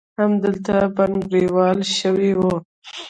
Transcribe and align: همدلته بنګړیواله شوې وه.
همدلته 0.19 0.75
بنګړیواله 0.95 1.85
شوې 1.99 2.31
وه. 2.39 2.55